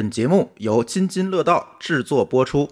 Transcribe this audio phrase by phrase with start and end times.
[0.00, 2.70] 本节目由津津乐道制作播出。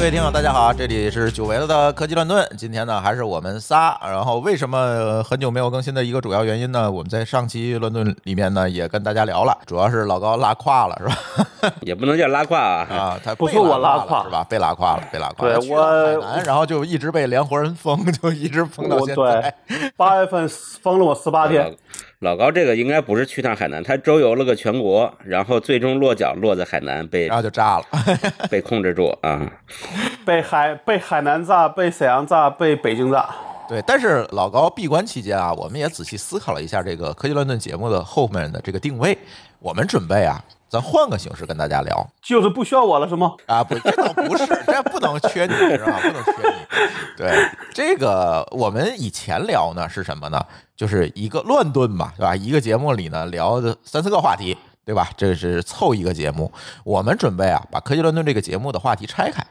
[0.00, 2.42] 各位听友，大家好，这里是久违了的科技乱炖。
[2.56, 4.00] 今天呢，还是我们仨。
[4.02, 6.90] 然后，为什么很久没有更新的一个主要原因呢？
[6.90, 11.70] 我们在上期乱炖里面呢，也跟大家聊了，主要是老高拉胯了，是吧？
[11.84, 14.42] 也不能叫拉胯啊，啊，他不是我拉胯胯是吧？
[14.48, 15.58] 被拉胯了，被拉胯了。
[15.60, 19.54] 对我南，然后就一直被连活人封，就一直封到现在。
[19.98, 21.76] 八月份封了我十八天，
[22.20, 27.84] 老高这个应该不是去趟海南，他周游了个全国，然后最终落脚落在海南，被然后就炸了。
[28.50, 29.50] 被控制住啊。
[30.26, 33.26] 被海被海南炸，被沈阳炸，被北京炸。
[33.66, 39.16] 对，但是老高闭关期间啊，我们也仔细思考了一下这个科技乱炖节目的后面的这个定位。
[39.58, 43.34] 我们准备啊，咱换个形式跟大家聊就是不需要我了是吗？
[43.46, 45.98] 啊，不，这倒不是，这不能缺你是吧？
[46.00, 46.54] 不能缺你。
[47.16, 47.34] 对，
[47.74, 50.40] 这个我们以前聊呢是什么呢？
[50.76, 52.36] 就是一个乱炖嘛，对吧？
[52.36, 55.10] 一个节目里呢聊的三四个话题，对吧？
[55.16, 56.52] 这是凑一个节目。
[56.84, 59.44] 我们准备啊，把科技乱炖这个节目的话题拆开，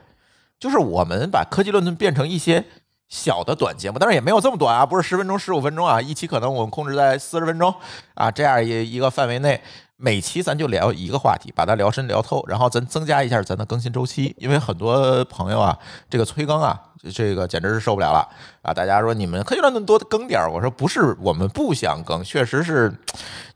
[0.57, 2.63] 就是我们把科技乱炖变成一些
[3.09, 7.75] 小的短节目，当然也没有这么短啊，不是十分钟、十五分钟啊，一期可能我们控制在四十分钟
[8.13, 9.61] 啊这样一一个范围内。
[10.01, 15.77] 每期咱就聊一个话题，把它聊深聊透，然后咱增加一下咱的更新周期，因为很多朋友啊，
[16.09, 16.79] 这个催更啊，
[17.13, 18.25] 这个简直是受不了了
[18.61, 18.73] 啊！
[18.73, 22.93] 大家说你们科技乱炖多更点儿，我说不是，我们不想更，确实是，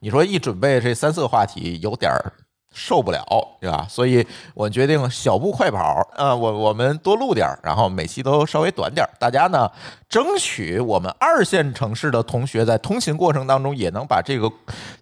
[0.01, 2.33] 你说一准备这三四个话题，有点儿
[2.73, 3.23] 受不了，
[3.61, 3.85] 对吧？
[3.87, 9.69] 所以我决定小步快跑，呃，我我们多录点儿，然后每期都稍微短点儿，大家呢
[10.09, 14.51] 争取我们二线城市的同学在通勤过程当中也能把这个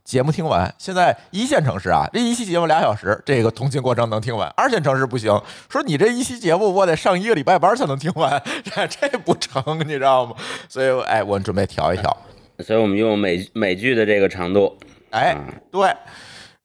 [0.04, 0.74] 节目听完。
[0.78, 10.36] 现在一线城市啊，这一期节目俩小时，这个通勤过程能听完；二线城市不行，说你这一期节目我得上一个礼拜班才能听完，这这不成，你知道吗？
[10.68, 12.16] 所以，哎，我准备调一调。
[12.60, 14.78] 所以我们用美美剧的这个长度，
[15.10, 15.36] 哎，
[15.72, 15.92] 对，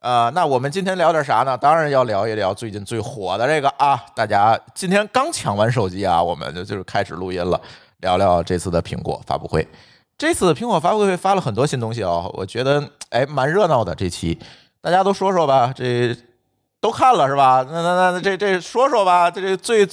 [0.07, 1.59] 啊，那我们今天聊点啥呢？
[1.59, 7.61] 当然要聊一聊最近最火的这个啊，大家今天刚抢完手机啊，我们就就是开始录音了，
[7.99, 9.67] 聊聊这次的苹果发布会。
[10.17, 14.39] 这次苹果发布会发了很多新东西啊，我觉得哎蛮热闹的这期，
[14.81, 16.17] 大家都说说吧，这。
[16.81, 17.65] 都看了是吧？
[17.69, 19.89] 那那那那这这说说吧，这这最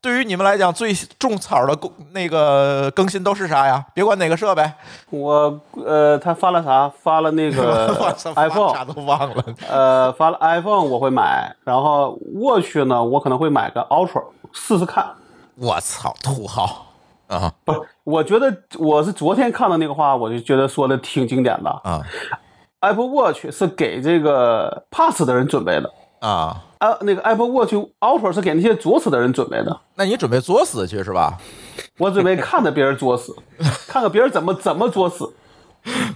[0.00, 3.84] 对于你们来讲最种草的更那个更新都是啥呀？
[3.94, 4.70] 别管哪个设备，
[5.10, 6.88] 我呃，他发了啥？
[7.02, 7.88] 发了那个
[8.36, 9.44] iPhone，啥都忘了。
[9.68, 15.06] 呃，发了 iPhone 我会买，然后 Watch 呢，我可能会买个 Ultra 试试看。
[15.56, 16.86] 我操，土豪
[17.28, 21.70] 啊不是，我觉得我是昨天看的那个话，我就觉得说的挺经典的。
[21.82, 22.00] 啊
[22.80, 25.90] Apple Watch 是给这个 Pass 的人准备的，
[26.20, 26.62] 啊！
[26.78, 29.80] 啊，那个 Apple Watch Ultra 是给那些作死的人准备的。
[29.94, 31.38] 那你准备作死去是吧？
[31.98, 33.34] 我准备看着别人作死，
[33.88, 35.32] 看看别人怎么怎么作死。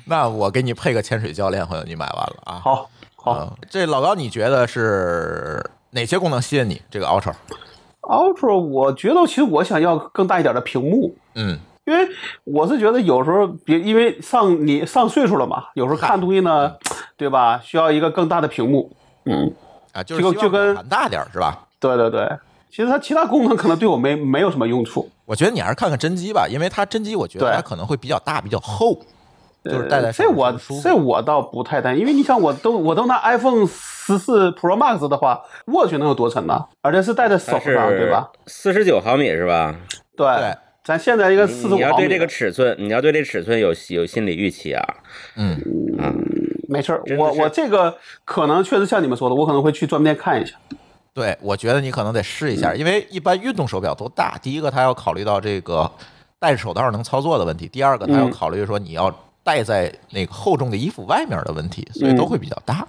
[0.07, 2.61] 那我给你配个潜水教练，回头你买完了啊。
[2.63, 3.39] 好，好。
[3.39, 6.83] 嗯，这老高，你觉得是哪些功能吸引你？
[6.91, 12.09] 这个 Ultra，Ultra，我觉得其实我想要更大一点的屏幕，嗯，因为
[12.45, 16.75] 我是觉得有时候别因为上你上岁数了嘛，有时候看东西呢，
[17.17, 17.61] 对吧？
[17.63, 18.91] 需要一个更大的屏幕。
[19.25, 19.53] 嗯，
[19.93, 21.67] 啊，就是就就跟大点儿是吧？
[21.79, 22.29] 对对对。
[22.71, 28.97] 其实它其他功能可能对我没没有什么用处，我觉得你还是看看真机吧，因为它真机我觉得它可能会比较大、比较厚，
[29.65, 36.65] 就是戴在手上这我舒服这我倒不太担心，因为你想，我都我都拿 iPhone 十四 Pro Max 的话，Watch 能有多沉呢？
[36.81, 38.31] 而且是戴在手上，对吧？
[38.47, 39.75] 是四十九毫米是吧？
[40.17, 44.95] 对，对咱现在一个你四十五毫米，你要对这个尺寸，你要对这尺寸有有心理预期啊。
[45.35, 45.61] 嗯，
[46.71, 50.55] 没事儿，我我这个可能确实像你们说的，我可能会去专卖店看一下。
[51.13, 54.39] 对，我觉得你可能得试一下，因为一般运动手表都大。
[54.41, 55.91] 第一个，它要考虑到这个
[56.39, 62.87] 戴着手套能操作的问题；第二个，它要嗯考虑说你要戴在那个厚重的衣服外面的问题，所以都会比较大。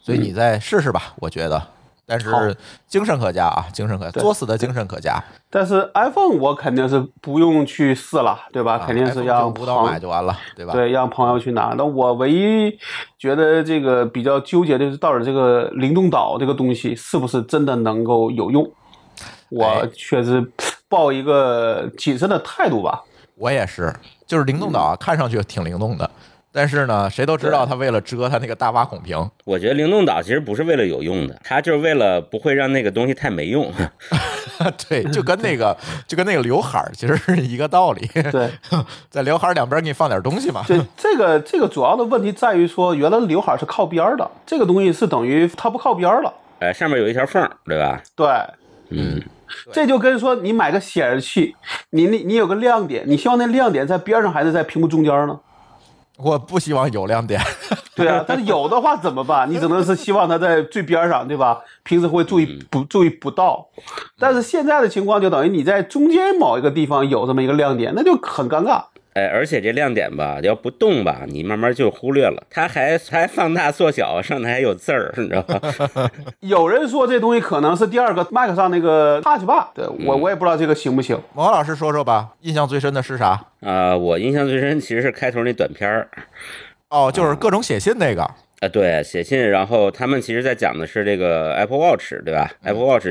[0.00, 1.60] 所以你再试试吧，我觉得。
[2.06, 2.56] 但是
[2.86, 5.22] 精神可嘉啊，精神可嘉，作死的精神可嘉。
[5.50, 8.78] 但是 iPhone 我肯定是不用去试了，对吧？
[8.78, 10.72] 肯定是让五刀买就完了，对吧？
[10.72, 11.74] 对让朋友去拿。
[11.76, 12.78] 那我唯一
[13.18, 18.70] 觉得这个比较纠结的是，到底这个灵动岛这个东西是不是真的能够有用？
[19.48, 20.44] 我哎确实
[20.88, 23.02] 抱一个谨慎的态度吧。
[23.36, 23.94] 我也是，
[24.26, 26.10] 就是灵动岛啊，看上去挺灵动的，
[26.56, 33.70] 但是呢，谁都知道他为了遮他那个大挖孔屏，我觉得灵动岛其实不是为了有用的，它就是为了不会让那个东西太没用。
[34.88, 35.76] 对，就跟那个
[36.08, 38.08] 就跟那个刘海儿其实是一个道理。
[38.32, 38.50] 对，
[39.10, 40.64] 在刘海儿两边给你放点东西嘛。
[40.66, 46.32] 对，这个这个主要的问题在于说，原来刘海是靠边儿的，这个东西是等于它不靠边儿了。
[46.60, 48.00] 哎，上面有一条缝儿，对吧？
[48.16, 48.26] 对，
[48.88, 49.22] 嗯，
[49.74, 51.54] 这就跟说你买个显示器，
[51.90, 55.38] 你你你有个亮点，你希望那亮点在边上还是在屏幕中间呢？
[56.18, 57.40] 我不希望有亮点。
[57.94, 59.50] 对啊，但是有的话怎么办？
[59.50, 61.60] 你只能是希望它在最边上，对吧？
[61.82, 63.66] 平时会注意不注意不到，
[64.18, 68.84] 但是现在的情况就等于你在中间某一个地方有这么一个亮点，那就很尴尬。
[69.16, 72.46] 哎，而且这亮点吧，要不动吧，你慢慢就忽略了。
[72.50, 76.10] 它还还放大缩小，上头还有字儿，你知道吗？
[76.40, 81.18] 有人说这东西可能是第二个 Mac 上那个 Touch Bar，对我我也不知道这个行不行。
[81.32, 83.42] 王老师说说吧，印象最深的是啥？
[83.62, 86.10] 啊、我印象最深其实是开头那短片儿。
[86.90, 88.22] 哦，就是各种写信那个。
[88.22, 93.06] 啊，对，写信，然后他们其实在讲的是这个 Apple Watch，对吧？Apple Watch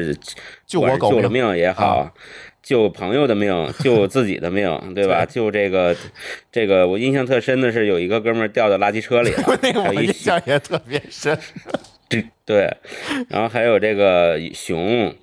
[0.66, 2.12] 救我狗命命也好，啊
[2.66, 5.24] 救朋友的命，救自己的命，对吧？
[5.30, 5.96] 救这个
[6.52, 11.38] 这个，我印象特深的是有一个哥们儿掉到垃圾车里了 那个我一印象也特别深。
[12.10, 12.78] 对对，
[13.30, 15.14] 然后还有这个熊，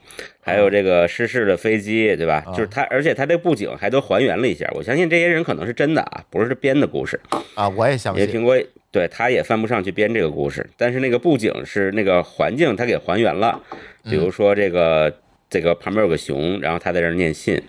[0.41, 2.45] 还有这个失事的飞机，对吧？
[2.55, 4.69] 就是他，而且他这布景还都还原了一下。
[4.77, 7.19] 我相信这些人可能是真的啊，不是编的故事。
[7.57, 8.25] 啊，我也相信。
[8.25, 8.57] 也苹果
[8.93, 13.61] 对他也犯不上去编这个故事，但是那个布景是那个环境，他给还原了。
[14.05, 15.13] 比如说这个
[15.53, 17.63] 这个旁边有个熊，然后他在这儿念信，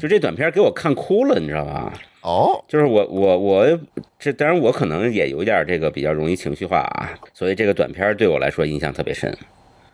[0.00, 1.92] 就这短片给我看哭了，你知道吧？
[2.22, 3.80] 哦，就是我我我
[4.18, 9.32] 这当然我可能也有一点这个比较容易情绪化啊，所以这个短片对我来说印象特别深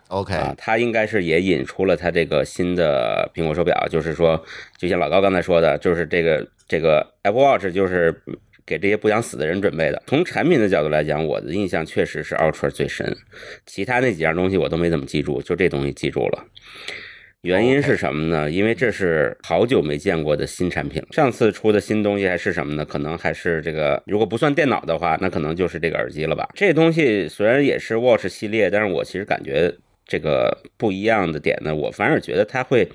[0.09, 0.55] OK，啊。
[0.57, 4.43] 它应该是也引出了他这个新的苹果手表，就是说，
[4.79, 8.15] 就像老高刚才说的，就是这个这个 Apple Watch 就是
[8.65, 10.01] 给这些不想死的人准备的。
[10.07, 13.17] 从产品的角度来讲，我的印象确实是 Ultra 最深，
[13.67, 16.47] 其他那几样东西我都没怎么记住，就这东西记住了。
[17.43, 18.51] 原因是什么呢？
[18.51, 21.09] 因为这是好久没见过的新产品了。
[21.11, 22.85] 上次出的新东西还是什么呢？
[22.85, 26.47] 可能还是这个，如果不算电脑的话，那可能就是这个耳机了吧。
[26.55, 29.75] 这东西虽然也是 Watch 系列，但是我其实感觉
[30.07, 32.87] 这个不一样的点呢，我反而觉得它会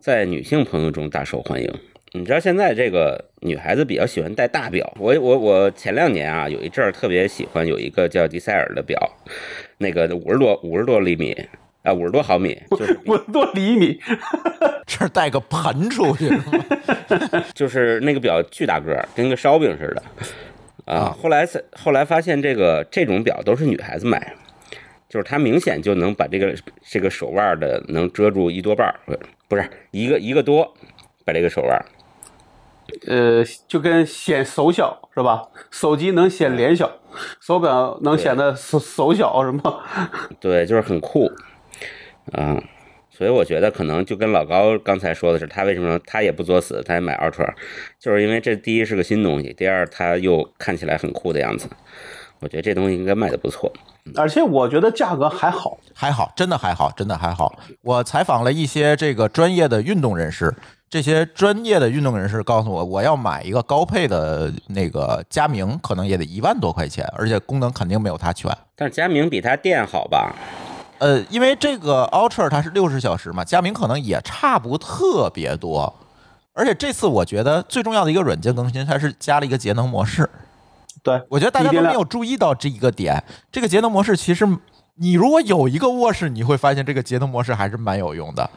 [0.00, 1.70] 在女性朋友中大受欢迎。
[2.14, 8.98] 你知道现在这个女孩子比较喜欢戴大表，我我我前两年啊有一阵儿特别喜欢有一个叫迪塞尔的表，
[9.76, 11.36] 那个五十多五十多厘米
[11.82, 14.00] 啊五十多毫米，就是我多厘米，
[14.86, 17.44] 这儿带个盆出去是吗？
[17.54, 20.02] 就是那个表巨大个儿，跟个烧饼似的
[20.84, 21.16] 啊啊。
[21.20, 24.34] 后来才后来发现这个这种表都是女孩子买，
[25.08, 26.54] 就是它明显就能把这个
[26.88, 29.18] 这个手腕的能遮住一多半儿，不
[29.48, 30.72] 不是一个一个多，
[31.24, 31.84] 把这个手腕。
[33.06, 35.42] 呃，就跟显手小是吧？
[35.70, 36.90] 手机能显脸小，
[37.40, 39.80] 手表能显得手手小是吗？
[40.38, 41.30] 对，就是很酷
[42.30, 42.62] 啊。
[43.10, 47.52] 所以我觉得可能就跟老高刚才说的是，他为什么他也不作死，他也买 Ultra，
[48.00, 51.68] 就是因为这第一是个新东西，第二他又看起来很酷的样子。
[52.40, 53.70] 我觉得这东西应该卖的不错。
[54.16, 57.56] 而且我觉得价格还好，还好，真的还好，真的还好。
[57.82, 60.52] 我采访了一些这个专业的运动人士，
[60.88, 68.50] 这些专业的运动人士告诉我，我要买一个高配的那个佳明，可能也得一万多块钱，而且功能肯定没有它全。
[68.74, 70.34] 但是佳明比它电好吧？
[71.02, 75.92] 呃，因为这个 Ultra 它是六十小时嘛，佳明可能也差不特别多。
[76.52, 80.30] 而且这次我觉得最重要的一个软件更新，它是加了一个节能模式。
[81.02, 83.20] 对，我觉得大家都没有注意到这一个点。
[83.50, 84.46] 这个节能模式其实，
[84.94, 88.48] 你如果有一个卧室，你会发现这个节能模式还是蛮有用的。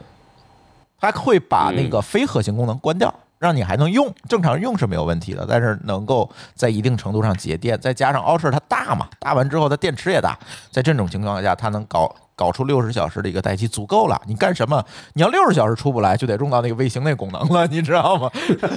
[1.00, 7.76] 它会把那个非核心功能关掉，让你还能用，正常用是没有问题的，但是能够在一定程度上节电。
[7.80, 10.38] 再加上 Ultra 它大嘛，大完之后它电池也大，
[10.70, 14.20] 在这种情况下，它能搞搞出六十小时的一个待机，足够了。
[14.28, 14.84] 你干什么？
[15.14, 18.30] 你要六十小时出不来，就得用到那个卫星那功能了，你知道吗？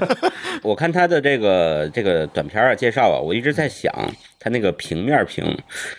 [0.64, 3.94] 我看它的这个这个短片啊介绍啊，我一直在想，
[4.40, 5.58] 它那个平面屏，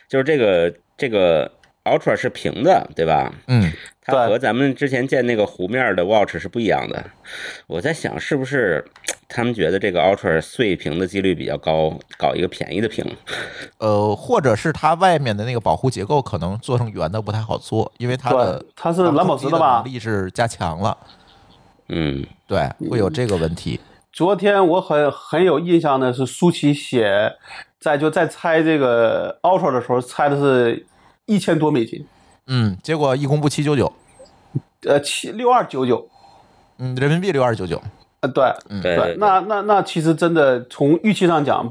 [0.08, 1.50] 就是这个这个
[1.84, 3.32] Ultra 是平的，对吧？
[3.46, 3.70] 嗯，
[4.04, 7.04] 它和咱们之前见那个弧面的 Watch 是不一样的。
[7.66, 8.84] 我在想，是不是
[9.32, 13.04] 他们觉得这个 Ultra 碎屏的几率比较高，搞一个便宜的屏？
[13.78, 19.82] 呃，或者是它外面的那个保护结构可能做成圆的不太好做，因为它的它是蓝宝石的吧？
[19.84, 20.98] 能力是加强了，
[21.88, 23.78] 嗯，对，会有这个问题。
[24.12, 27.32] 昨天我很很有印象的是舒淇写
[27.78, 30.84] 在就在拆这个 Ultra 的时候，拆的是
[31.26, 32.04] 一千多美金，
[32.48, 33.92] 嗯，结果一公布七九九，
[34.82, 36.08] 呃七六二九九，
[36.78, 37.80] 嗯，人民币六二九九，
[38.20, 41.70] 呃对对对，那那那其实真的从预期上讲，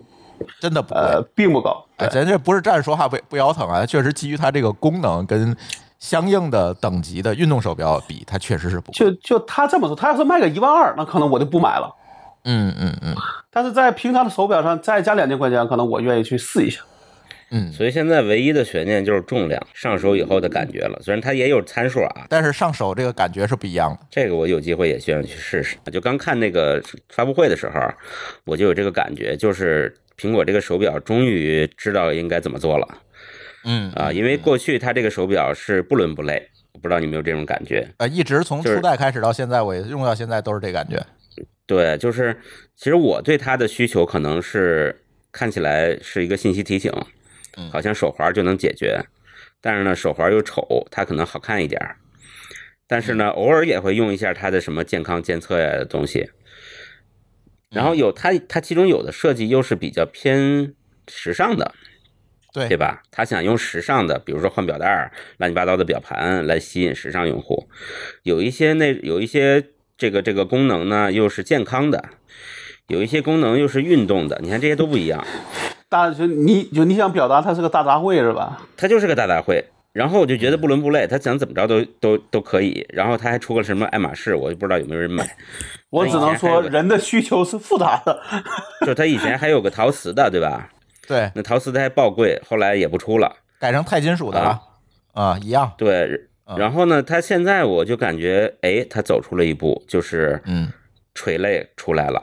[0.60, 0.94] 真的不。
[0.96, 5.56] 呃并不高，哎，咱这不是站着说话不不腰疼啊，确实基于它这个功能跟
[6.00, 8.92] 相应的等级的运动手表比，它确实是不。
[8.92, 11.94] 就就他这么说，他要是卖个一万二，那可能我就不买了。
[12.46, 13.14] 嗯嗯嗯
[13.52, 16.82] 但是在平常的手表上再加两千块钱，可能我愿意去试一下。
[17.52, 21.00] 嗯，所以现在唯一的悬念就是重量，上手以后的感觉了。
[21.02, 24.00] 虽然它也有参数啊，但是上手这个感觉是不一样的。
[24.12, 25.76] 这个我有机会也希望去试试。
[25.92, 27.80] 就刚看那个发布会的时候，
[28.46, 32.88] 我就有这个感觉，就是苹果这个手表终于知道应该怎么做了
[33.66, 37.88] 嗯啊，因为过去它这个手表是不伦不类，我不知道你有没有这种感觉？
[37.98, 41.04] 呃一直从初代开始到现在，我也用到现在都是这感觉。
[41.66, 42.38] 对，就是
[42.76, 44.96] 其实我对它的需求可能是
[45.32, 47.06] 看起来是一个信息提醒嗯，
[47.72, 49.04] 好像手环就能解决，
[49.62, 51.98] 但是呢手环又丑，它可能好看一点儿，
[52.88, 56.30] 但是呢偶尔也会用一下它的什么健康监测呀的东西，
[57.70, 60.74] 然后有它它其中有的设计又是比较偏
[61.08, 61.74] 时尚的，
[62.54, 63.04] 对对吧？
[63.12, 67.70] 他想用时尚的，比如说换表带儿、乱七八糟的表盘来吸引时尚用户。
[68.24, 72.10] 有一些那有一些这个这个功能呢，又是健康的，
[72.88, 74.40] 有一些功能又是运动的。
[74.42, 75.26] 你看这些都不一样，
[75.90, 78.62] 大就你就你想表达它是个大杂烩是吧？
[78.78, 79.64] 它就是个大杂烩。
[79.92, 82.86] 然后我就觉得不伦不类，他想怎么着都都都可以。
[82.94, 85.28] 然后他还出个什么爱马仕，我就不知道有没有人买。
[85.90, 88.22] 我只能说人的需求是复杂的。
[88.86, 90.70] 就他以前还有个陶瓷的，对吧？
[91.08, 93.36] 对，那陶瓷的还爆贵，后来也不出了。
[93.60, 94.62] 改成钛金属的了
[95.14, 95.74] 啊，一样。
[95.76, 96.08] 对，
[96.46, 100.72] 嗯然后呢，他现在我就感觉，哎，他走出了一步，就是嗯
[101.16, 102.22] 垂类出来了。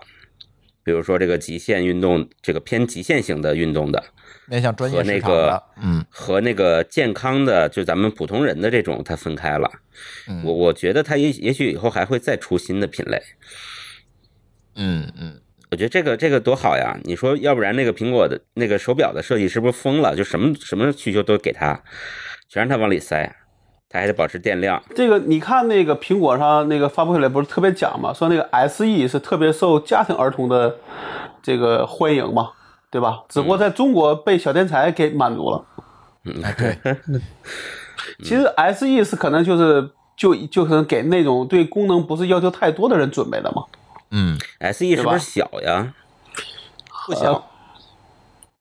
[0.86, 4.00] 比如说这个极限运动，这个偏极限型的运动的，
[4.46, 9.68] 面向专业和那个市场的，嗯和那个健康的，就咱们普通人的这种，它分开了。
[10.28, 13.20] 嗯我我觉得它也也许以后还会再出新的品类。
[14.76, 15.40] 嗯嗯，
[15.72, 16.96] 我觉得这个这个多好呀！
[17.02, 20.14] 你说，要不然那个苹果的那个手表的设计是不是疯了？
[20.14, 21.82] 就什么什么需求都给他，
[22.48, 23.34] 全让他往里塞，
[23.88, 24.82] 他还得保持电量。
[24.94, 30.76] 这个你看那个苹果上那个发布会里不是特别讲嘛，说那个 SE 是特别受家庭儿童的
[31.42, 32.50] 这个欢迎嘛，
[32.90, 33.22] 对吧？
[33.28, 35.64] 只不过在中国被小天才给满足了。
[36.24, 36.76] 嗯对，
[38.24, 43.62] 其实 SE 是可能就是就就可能给那种对功能不是要求太多的人准备的嘛。
[44.10, 45.94] 嗯 SE 是不吧是小呀？
[47.06, 47.48] 不小，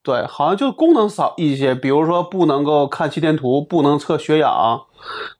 [0.06, 4.80] 对，好像就是功能少一些，比如说不能够看心电图，不能测血氧，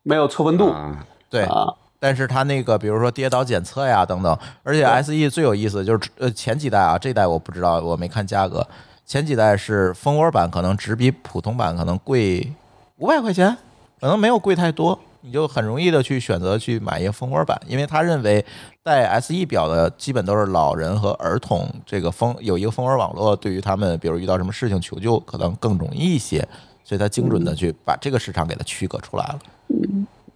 [0.03, 1.45] 没有测温度啊，对。
[1.45, 1.73] 啊。
[1.99, 8.67] 但是它那个，比如说跌倒检测呀等等，而且 SE 最有意思就是呃前几代啊，这代我不知道，我没看价格。
[9.07, 12.53] 前几代是蜂窝版，可能只比普通版可能贵
[12.99, 13.57] 五百块钱，
[14.01, 18.45] 可能没有贵太多，你就很容易的去选择去买一个蜂窝版，因为他认为
[18.83, 26.47] 带 SE 表的基本都是老人和儿童，这个蜂有一个蜂窝网络，对于他们比如遇到什么事情求救可能更容易一些，
[26.85, 29.39] 所以他精准的去把这个市场给它区隔出来了。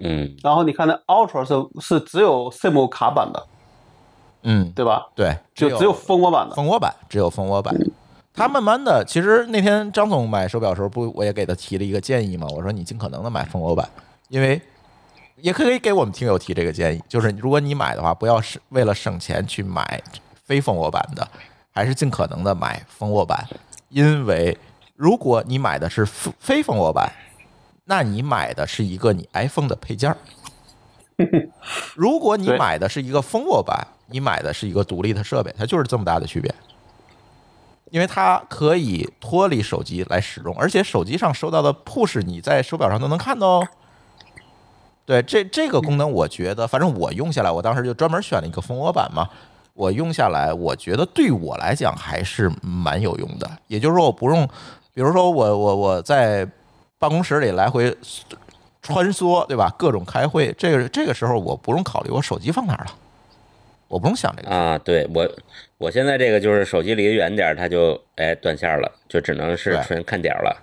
[0.01, 3.47] 嗯，然后你看那 Ultra 是是只有 SIM 卡版的，
[4.43, 5.07] 嗯，对吧？
[5.15, 6.57] 对，就只有蜂窝版的。
[6.57, 7.73] 蜂窝版，只有蜂窝版。
[8.33, 12.47] 他慢慢的，其实那天张总买手表的时候，不我也给他提了一个建议嘛？
[12.51, 13.87] 我说你尽可能的买蜂窝版，
[14.29, 14.61] 因为
[15.43, 20.03] 也可以给我们听友提这个建议，就是如果你买的话，不要是为了省钱去买
[20.45, 21.29] 非蜂窝版的，
[21.71, 23.47] 还是尽可能的买蜂窝版，
[23.89, 24.57] 因为
[24.97, 27.13] 如果你买的是非蜂窝版，
[27.85, 30.17] 那你买的是一个你 iPhone 的配件儿。
[31.95, 36.55] 如果你买的是一个蜂窝版，你买的是一个独立的设备，它就是这么大的区别。
[37.91, 43.69] 因为它可以脱离手机来使用，而且手机上收到的 push 你在手表上都能看到哦。
[45.11, 49.29] 对，这这个功能我觉得，反正我用下来，我当时就专门选了一个蜂窝版嘛。
[49.75, 53.51] 我用下来，我觉得对我来讲还是蛮有用的。
[53.67, 54.47] 也就是说，我不用，
[54.95, 56.47] 比如说我我我在
[56.97, 57.93] 办公室里来回
[58.83, 59.75] 穿梭，对吧？
[59.77, 62.93] 各种开会，这个这个时候我不用考虑我手机放哪儿了，
[63.89, 64.49] 我不用想这个。
[64.49, 65.29] 啊，对我
[65.79, 70.57] 我现在这个就是手机离得远点儿，它就哎断线了，就只能是纯看点儿了。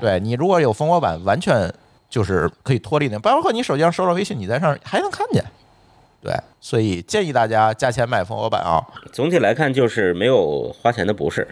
[0.00, 1.74] 对你如果有蜂窝版，完全
[2.08, 5.44] 就是可以脱离那，包括你手机上收到微信，你在上还能看见。
[6.20, 8.82] 对，所以建议大家加钱买蜂窝版啊。
[9.12, 11.46] 总体来看，就是没有花钱的不是。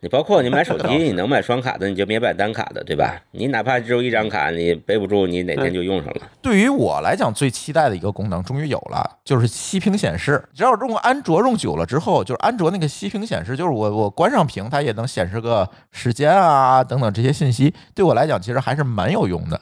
[0.00, 3.18] 你包括你买手机， 你能买双卡的，你就别买单卡的，对吧？
[3.30, 6.20] 你哪怕只有一张卡，你背不住，你哪天就用上了。
[6.42, 10.40] 对于我来讲，最期待的一个功能终于有了，就是息屏显示。
[10.54, 17.74] 只要用安卓用久了之后，就是安卓那个息屏显示，就是我我关上屏，它也能显示个时间啊等等这些信息。
[17.94, 19.58] 对我来讲，其实还是蛮有用的，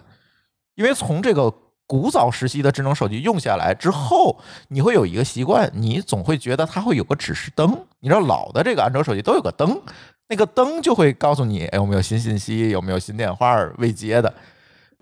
[0.75, 1.53] 因为从这个
[1.87, 4.39] 古早时期的智能手机用下来之后，
[4.69, 7.77] 你会有一个习惯，你总会觉得它会有个指示灯。
[8.01, 9.81] 你知道老的这个安卓手机都有个灯，
[10.29, 14.33] 那个灯就会告诉你，哎，有没有新信息，有没有新电话未接的。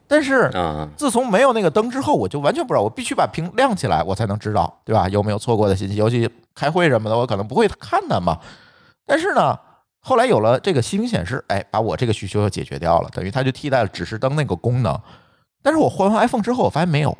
[0.08, 5.08] 但是啊，自从没有那个灯之后，我就完全不知道，我必须把屏亮起来，我才能知道，对吧？
[5.08, 5.94] 有没有错过的信息？
[5.94, 8.38] 尤其开会什么的，我可能不会看它嘛。
[9.06, 9.58] 但是呢，
[10.00, 15.00] 后来有了这个息屏显示，哎，把我这个需求又解决掉了，等于它就替代了指示灯那个功能。
[15.62, 17.16] 但是我换完 iPhone 之后，我发现没有，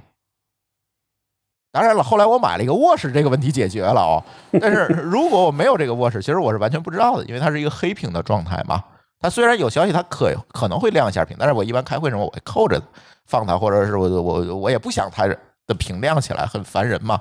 [1.71, 4.23] 当然了，后来我买了一个卧室，这个问题解决了哦。
[4.61, 8.83] 但是 如果我没有这个卧室，其实我是完全不知道的，因为它是一个黑屏的状态嘛。
[9.21, 12.83] 它虽然有消息，它可可能会亮一下屏，但是我一般开会什么我会扣着
[13.25, 17.21] 放它，或者是我我我也不想它的屏亮起来，很烦人嘛。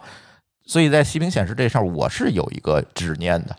[0.66, 3.56] 所以在息屏显示这事儿，我是有一个执念的。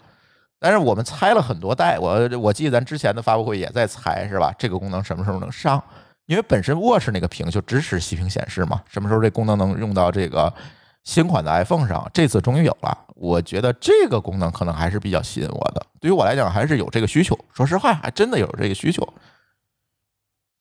[0.58, 4.52] 但是我们猜了很多代，我我记得咱之前的发布会也在猜，是吧？
[4.58, 5.82] 这个功能什么时候能上？
[6.26, 10.52] 因为本身卧室那个屏就支持息屏显示嘛，什么时候这功能能用到这个？
[11.04, 12.96] 新款的 iPhone 上，这次终于有了。
[13.16, 15.84] 我觉得这个功能可能还是比较吸引我的。
[15.98, 17.36] 对于我来讲，还是有这个需求。
[17.52, 19.02] 说实话，还真的有这个需求。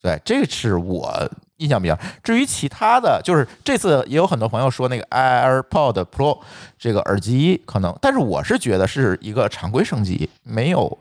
[0.00, 1.96] 对，这是我印象比较。
[2.24, 6.40] 至于其他的就是这次也有很多朋友说那个 AirPod Pro
[6.76, 10.98] 这个耳机可能，但是我是觉得是一个常规升级，没有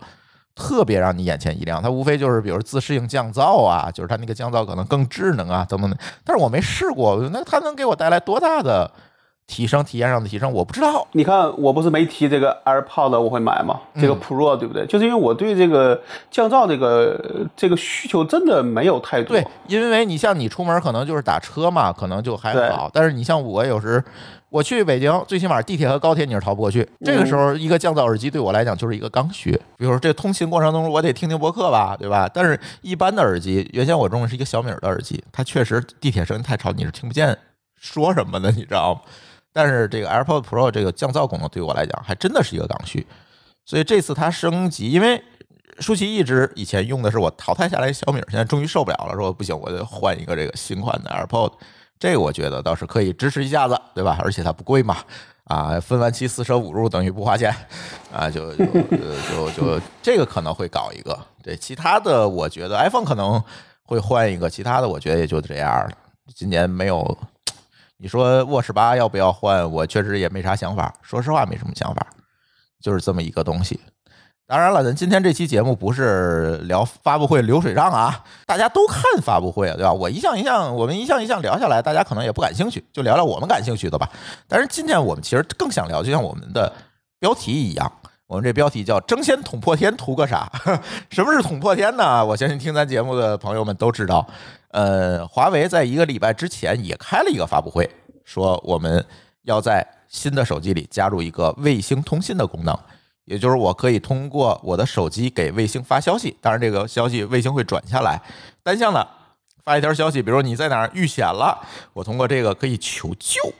[0.62, 1.82] 特别让你眼前一亮。
[1.82, 5.98] 它无非就是比如自适应降噪啊，就是它那个降噪可能更智能啊等等的。
[6.24, 8.92] 但是我没试过，那它能给我带来多大的？
[9.48, 11.06] 提升体验上的提升，我不知道。
[11.12, 13.82] 你看，我不是没提这个 AirPod 我会买吗？
[14.00, 14.86] 这个 Pro 对不对？
[14.86, 16.00] 就是因为我对这个
[16.30, 17.20] 降噪这个
[17.54, 19.36] 这个需求真的没有太多。
[19.36, 22.90] 对，因为你像你出门可能就是打车嘛，可能就还好。
[22.94, 24.02] 但是你像我有时
[24.52, 26.86] 我去北京，最起码地铁和高铁你是逃不过去。
[27.06, 29.50] 这个时候一个降噪耳机对我来讲就是一个刚需。
[29.78, 32.30] 比如说这通勤过程中我得听听播客吧，对吧？
[32.34, 37.38] 但是一般的耳机，原先我用的是一个小米的耳机，它确实地铁声音太吵，你是听不见
[37.80, 39.02] 说什么的，你知道吗？
[39.54, 43.08] 但是这个 AirPods Pro 这个降噪功能对我来讲还真的是一个刚需，
[43.66, 45.24] 所以这次它升级，因为
[45.80, 51.54] 舒淇一直以前用的是我淘汰下来小米，现在终于受不了了，说不行，我得换一个这个新款的 AirPods，
[52.02, 54.18] 这个我觉得倒是可以支持一下子，对吧？
[54.24, 54.98] 而且它不贵嘛，
[55.44, 57.56] 啊，分完期四舍五入等于不花钱，
[58.12, 63.40] 啊，就就就就这个可能会搞一个，对，其他的我觉得 iPhone 可能
[63.84, 65.92] 会换一个，其他的我觉得也就这样了，
[66.36, 67.16] 今年没有。
[67.98, 69.72] 你说卧室八要不要换？
[69.72, 72.08] 我确实也没啥想法，说实话没什么想法，
[72.82, 73.80] 就是这么一个东西。
[74.48, 79.94] 当然了，咱今天这期节目不是聊发布会流水账啊，大家都看发布会，对吧？
[79.94, 84.10] 我一项一项，我们一项一项聊下来，大家可能也不感兴趣，就聊聊我们感兴趣的吧。
[84.50, 86.72] 但是今天我们其实更想聊，就像我们的
[87.18, 87.90] 标题一样，
[88.28, 90.52] 我们这标题叫“争先捅破天，图个啥？”
[91.10, 92.26] 什么是捅破天呢？
[92.26, 94.28] 我相信听咱节目的朋友们都知道。
[94.72, 97.90] 呃，华为在一个礼拜之前也开了一个发布会，
[98.26, 99.06] 说我们
[99.44, 102.78] 要在新的手机里加入一个卫星通信的功能，
[103.26, 108.22] 也就是我可以通过我的手机给卫星发消息，当然这个消息卫星会转下来，
[108.64, 109.08] 单向的
[109.64, 113.54] 发一条消息，比如你在哪儿遇险了，我通过这个可以求救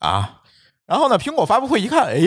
[0.00, 0.40] 啊。
[0.86, 2.20] 然后呢，苹果发布会一看，哎，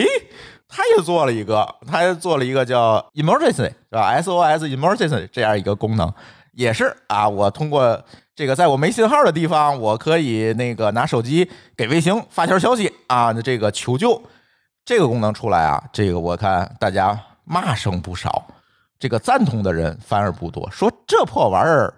[0.68, 6.12] 他也做了一个，他也做了一个叫 Emergency 是吧？SOS Emergency 这样一个功能，
[6.52, 8.04] 也是啊，我通过。
[8.36, 14.20] 这个在我没信号的地方，我可以那个拿手机给卫星发条消息啊，这个求救
[14.84, 18.46] 这个功能出来啊，这个我看大家骂声不少，
[18.98, 21.94] 这个赞同的人反而不多，说这破玩意儿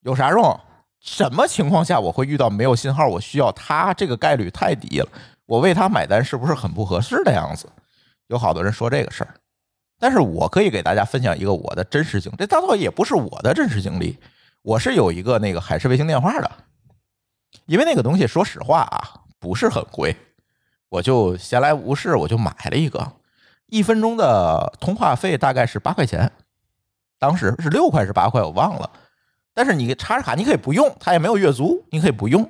[0.00, 0.60] 有啥用？
[1.00, 3.06] 什么情况下我会遇到没有信号？
[3.06, 5.08] 我需要它，这个概率太低了，
[5.44, 7.68] 我为它买单是不是很不合适的样子？
[8.28, 9.34] 有好多人说这个事儿，
[10.00, 14.18] 但是我可以给大家分享一个我的真实经历，这大多也不是我的真实经历。
[14.62, 16.50] 我是有一个那个海事卫星电话的，
[17.66, 20.16] 因为那个东西说实话啊不是很贵，
[20.96, 23.12] 我就闲来无事我就买了一个，
[23.66, 26.32] 一分钟的通话费大概是八块钱，
[27.18, 28.90] 当时是六块是八块我忘了，
[29.52, 32.48] 但是你插着卡你可以不用，它也没有月租，你可以不用。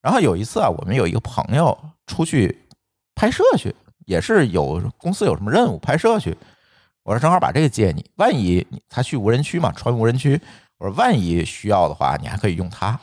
[0.00, 2.66] 然后有一次啊，我们有一个朋友出去
[3.14, 3.74] 拍摄去，
[4.06, 6.34] 也是有公司有什么任务拍摄去，
[7.02, 10.40] 我说正好把这个借你，万一他去无人区嘛，穿无人区。
[10.78, 12.98] 我说，万一需要的话，你还可以用它。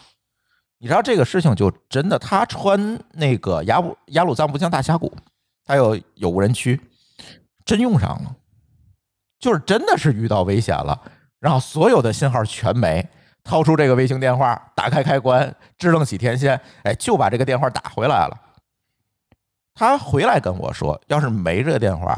[0.83, 5.15] 你知道这个事情就真的，他穿那个雅鲁雅鲁藏布江大峡谷，
[5.63, 6.81] 他有有无人区，
[7.63, 8.35] 真用上了，
[9.37, 10.99] 就是真的是遇到危险了，
[11.39, 13.07] 然后所有的信号全没，
[13.43, 18.35] 掏出这个卫星电话，打开开关，支棱起天线，哎，就把这个电话打回来了。
[19.75, 22.17] 他回来跟我说，要是没这个电话，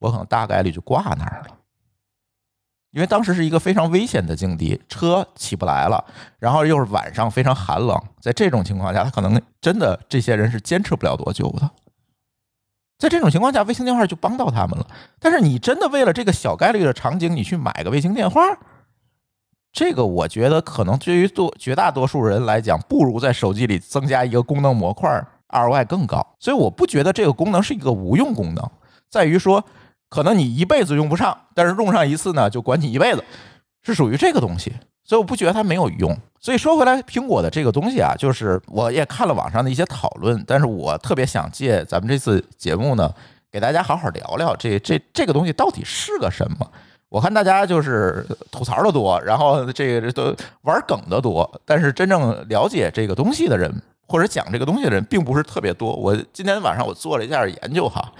[0.00, 1.56] 我可能大概率就挂那儿了。
[2.92, 6.04] 因为当时是一个非常危险的境地，车起不来了，
[6.40, 11.70] 然后又是晚上非常寒冷，在这种情况下，他可能真的这些人是坚持不了多久的。
[12.98, 14.86] 在这种情况下，卫星电话就帮到他们了。
[15.20, 18.40] 但是你真的为了这个小概率的场景，你去买个卫星电话，
[19.72, 25.08] 这个我觉得可能对于多绝大多数人来讲，不如在手机里增加一个功能模块
[25.50, 26.34] ，ROI 更高。
[26.40, 28.68] 所以我不觉得这个功能是一个无用功能，
[29.08, 29.64] 在于说。
[30.10, 33.24] 可能你一辈子用不上，但是用上一次呢，就管你一辈子。
[33.82, 34.70] 是属于这个东西，
[35.04, 36.14] 所以我不觉得它没有用。
[36.38, 43.10] 所以说回来，苹果的这个东西啊，就是我也看了网上的一些讨论，但是我特别想借咱们这次节目呢，
[43.50, 46.70] 给大家好好聊聊这这这个东西到底是个什么。
[47.08, 55.96] 我看大家就是吐槽的多，然后这个都玩梗的多，但是真正了解这个东西的人，或者讲这个东西的人，并不是特别多。
[55.96, 58.12] 我今天晚上我做了一下研究哈，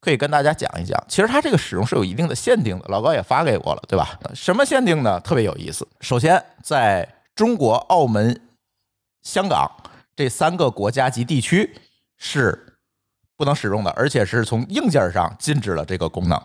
[0.00, 1.02] 可以跟大家讲一讲。
[1.08, 4.18] 其实它这个使用是有一定的限定的，老高也发给我了，对吧？
[4.34, 5.18] 什么限定呢？
[5.20, 5.86] 特别有意思。
[6.00, 8.40] 首先，在中国、澳门、
[9.22, 9.70] 香港
[10.16, 11.76] 这三个国家及地区
[12.16, 12.76] 是
[13.36, 16.40] 不能使用的，而且是从硬件上禁止了这个功能。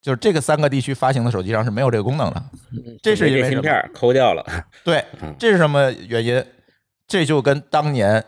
[0.00, 2.42] 就是这个三个地区发行的手机上是没有这个功能的，
[3.00, 3.48] 这是因为？
[3.48, 4.44] 芯片抠掉了。
[4.82, 5.04] 对，
[5.38, 6.44] 这是什么原因？
[7.06, 8.24] 这就跟当年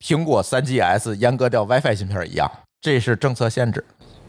[0.00, 2.50] 苹果三 GS 阉割掉 WiFi 芯片一样，
[2.80, 3.84] 这是政策限制。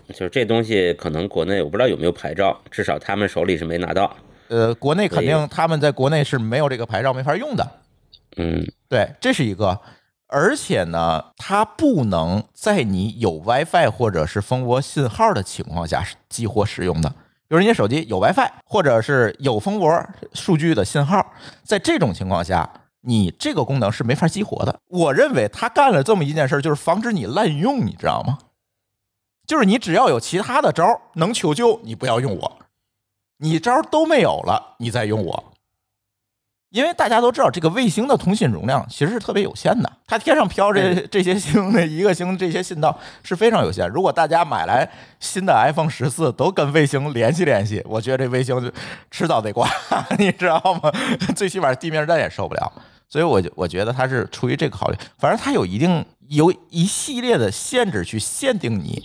[0.10, 4.16] 就是这东西可能国内我不知道有没有牌照，至少他们手里是没拿到。
[4.48, 7.72] 呃，国内肯定他们在国内是没有这个牌照，没法用的。
[8.38, 9.80] 嗯，对，这是一个。
[10.32, 17.10] 而且呢，它不能在你有 WiFi 或者是蜂窝信号的情况下激活使用的。
[17.48, 21.34] 比如你手机有 WiFi，或者是有蜂窝数据的信号，
[21.64, 22.68] 在这种情况下，
[23.10, 24.80] 你这个功能是没法激活的。
[24.88, 28.38] 我认为他干了这么一件事，就是防止你滥用，你知道吗？
[29.48, 32.60] 就是你只要有其他的招能求救，你不要用我；
[33.40, 35.44] 你招都没有了，你再用我。
[36.70, 43.90] 因为大家都知道，这个卫星的通信容量其实是特别有限的，它天上飘这 这些星的一个星这些信道是非常有限。
[43.90, 44.88] 如果大家买来
[45.20, 48.72] 新的 iPhone 十四都跟卫星联系联系，我觉得这卫星就
[49.10, 49.68] 迟早得挂，
[50.20, 50.92] 你知道吗？
[51.36, 52.72] 最起码地面站也受不了。
[53.10, 59.04] 所以，我我觉得他是出于这个考虑，反正他有一定有一系列的限制去限定你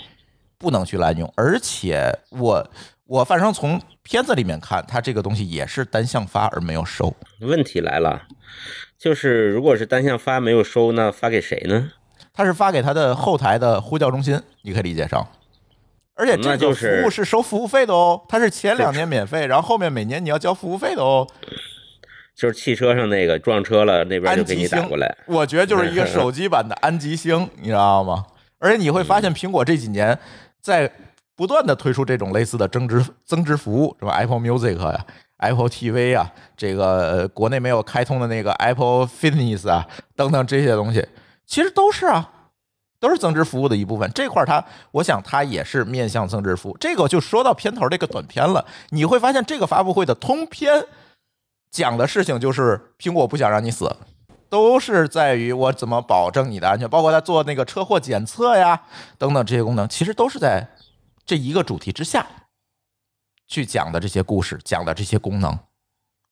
[0.58, 2.70] 不能去滥用，而且我。
[3.06, 7.14] 我反正从片子里面看，他这个东西也是单向发而没有收。
[7.40, 8.22] 问题来了，
[8.98, 11.90] 就是如果是单向发没有收，那发给谁呢？
[12.32, 15.22] 他是发给他的后台的呼叫中心，你可以理解成。
[16.14, 21.28] 而且这个服务是收服务费的哦，它是前两年免费，然后后面每年你要交服务费的哦。
[22.34, 25.16] 就是汽车上那个撞车了，那边就给你打过来。
[25.26, 28.24] 我觉得就是一个 手机版的安吉星，你知道吗？
[28.58, 30.18] 而且你会发现，苹果这几年
[30.60, 30.90] 在。
[31.36, 35.04] 不断的推出这种类似的增值增值服务，什么？Apple Music 呀
[35.38, 41.04] ，Apple TV 啊，这个国内没有开通的那个 Apple Fitness 啊，等等这些东西，
[41.44, 42.30] 其实都是啊，
[43.00, 44.08] 都是增值服务的一部分。
[44.14, 46.76] 这块它，我想它也是面向增值服务。
[46.78, 50.86] 这个就说到片头这个短片了，你会发现这个发布会的通篇
[51.74, 53.90] 讲的事情就是苹果不想让你死，
[54.48, 58.80] 都是在于我怎么保证你的安全，包括它做那个车祸检测呀
[59.18, 60.66] 等等这些功能，其实都是在。
[61.26, 62.26] 这一个主题之下
[63.48, 65.58] 去讲的这些故事，讲的这些功能，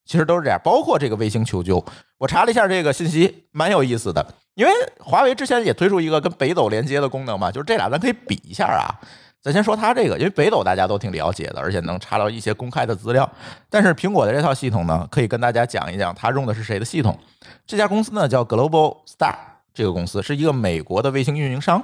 [0.04, 0.60] 其实都是这样。
[0.62, 1.82] 包括这个卫星求救，
[2.18, 4.34] 我查了一下这个信息，蛮有意思的。
[4.52, 8.84] 因为华为之前也推出一个跟北斗连接的功能嘛，就是这俩咱可以比一下啊。
[9.42, 13.28] 咱先说它这个，因为北斗大家都挺了解的，而且能查到一些公开的资料。
[13.68, 17.18] 但是苹果的这套系统呢，可以跟大家讲一讲，它用的是谁的系统？
[17.66, 19.34] 这家公司呢叫 Global Star，
[19.74, 21.82] 这个公司是一个美国的卫星运营商，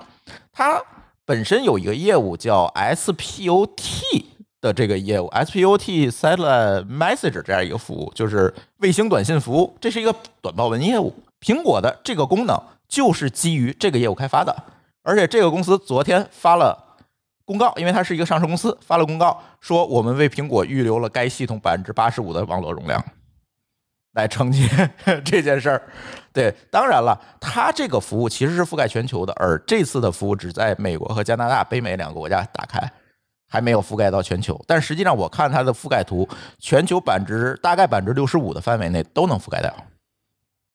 [0.52, 0.82] 它。
[1.24, 4.24] 本身有一个业务叫 SPOT
[4.62, 11.12] 的这个业务，SPOT Satellite Message 这样一个服务，就是卫星短信服务，这是一个短报文业务。
[11.38, 14.56] 苹果的这个功能就是基于这个业务开发的，
[15.02, 16.87] 而且这个公司昨天发了
[17.48, 23.02] 公告，因为它是一个上市公司，发了公告说我们为苹果预留了该系统百分之八十五的网络容量。
[24.12, 24.68] 来承接
[25.24, 25.82] 这件事儿，
[26.32, 32.80] 对，当然了，它这个服务其实是覆盖全球的，而这次的服务只在美国和加拿大、北美两个国家打开，
[33.48, 34.60] 还没有覆盖到全球。
[34.66, 39.72] 但实际上，我看它的覆盖图，全球百分之大概百分之六十五的范围内都能覆盖掉，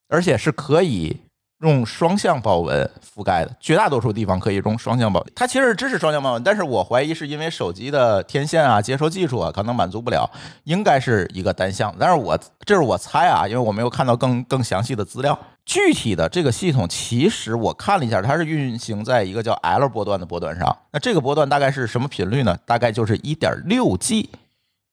[0.08, 1.22] 而且是可以。
[1.64, 10.30] 用双向报文覆盖的绝大多数地方可以用双向报，它其实是支持双向报文，但是我怀疑是因为手机的天线啊、接收技术啊可能满足不了，
[10.66, 11.96] 应该是一个单向。
[11.98, 15.38] 但是我这是我猜啊，因为我没有看到更更详细的资料。
[15.66, 20.78] 具体的这个系统其实我看了一下，它是运行在一个叫 L 波段的波段上。
[20.92, 22.58] 那这个波段大概是什么频率呢？
[22.66, 24.30] 大概就是一点六 G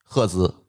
[0.03, 0.60] 赫兹。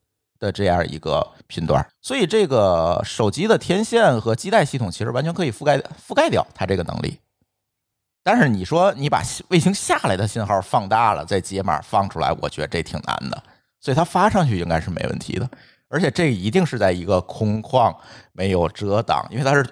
[0.43, 7.17] 的这样一个频段，所以这个手机的天线和基带系统其实完全可以覆盖覆盖掉它这个能力。
[8.23, 13.41] 但是你说你把卫星下来的信号放大了再解码放出来，我觉得这挺难的。
[13.79, 15.49] 所以它发上去应该是没问题的，
[15.89, 17.95] 而且这一定是在一个空旷
[18.31, 19.65] 没有遮挡，因为它是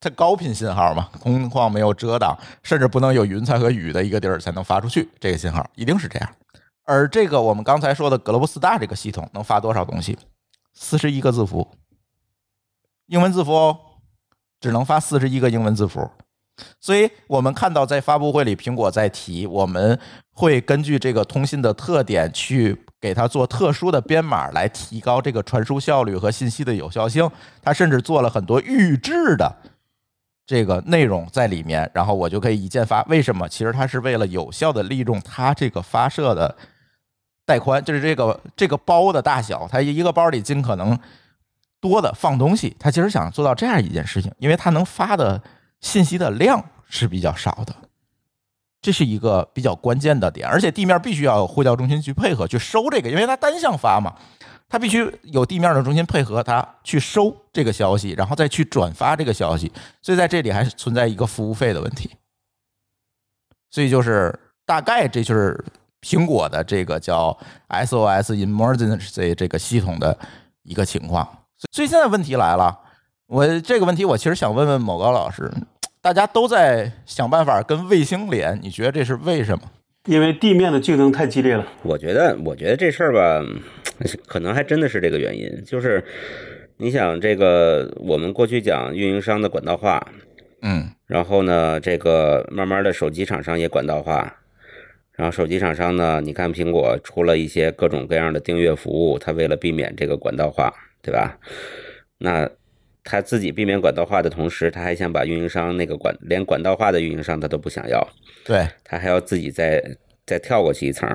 [0.00, 6.30] 它高频信号嘛，空旷没有遮挡，甚至不能有云彩和雨的一个地儿才能发出去这个信号，一定是这样。
[6.88, 10.16] 而这个我们刚才说的 Globstar 这个系统能发多少东西？
[10.72, 11.68] 四十一个字符，
[13.08, 13.78] 英文字符哦，
[14.58, 16.10] 只能发四十一个英文字符。
[16.80, 20.00] 所以我们看到在发布会里，苹果在提，我们
[20.32, 27.30] 会根据这个通信的特点去给它做特殊的编码，来提高这个传输效率和信息的有效性。
[27.60, 29.54] 它甚至做了很多预制的
[30.46, 33.02] 这个内容在里面，然后我就可以一键发。
[33.10, 33.46] 为什么？
[33.46, 36.56] 其实它是为了有效的利用它这个发射的
[37.48, 40.96] 带宽，就是这个这个包的大小，它一个包里尽可能
[41.80, 42.76] 多的放东西。
[42.78, 45.42] 它其实想做到这样一件事情，因为它能发的。
[45.80, 47.72] 信息的量是比较少的，
[48.82, 54.12] 这是一个比较关键的点，而且地面必须要有呼叫中心去配合去收这个，因为它单向发嘛，
[54.68, 59.70] 它必须有地面的中心配合它去收这个消息，然后再去转发这个消息，
[60.02, 62.10] 所以在这里还是存在一个服务费的问题，
[63.70, 65.64] 所以就是大概这就是
[66.00, 67.36] 苹果的这个叫
[67.68, 70.16] SOS Emergency 这个系统的
[70.62, 71.26] 一个情况，
[71.72, 72.78] 所以现在问题来了。
[73.26, 75.52] 我这个问题，我其实想问问某高老师，
[76.00, 79.64] 大家都在想办法跟卫星连，你觉得这是为什么？
[80.06, 81.66] 因为地面的竞争太激烈了。
[81.82, 83.44] 我觉得，我觉得这事儿吧，
[84.26, 85.62] 可能还真的是这个原因。
[85.66, 86.02] 就是
[86.78, 90.02] 你想，这个我们过去讲运营商的管道化，
[90.62, 94.36] 嗯，然后呢，这个慢慢的手机厂商也管道化，
[95.18, 101.36] 然后手机厂商呢，你看苹果出了一些各种各样的订阅服务，它为了避免这个管道化，对吧？
[102.18, 102.48] 那
[103.02, 108.06] 他自己避免管道化的同时，他还想把运营商那个管连管道化的运营商他都不想要，
[108.44, 109.82] 对他还要自己再
[110.24, 111.08] 再跳过去一层。